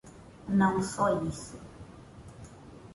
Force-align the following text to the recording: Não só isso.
Não 0.49 0.81
só 0.81 1.21
isso. 1.27 1.59